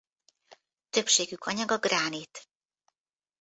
[0.89, 2.49] Többségük anyaga gránit.